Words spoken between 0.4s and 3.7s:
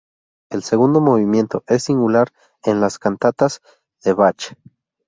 El segundo movimiento es singular en las cantatas